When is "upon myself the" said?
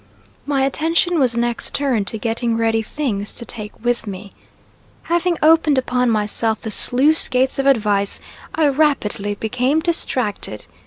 5.77-6.71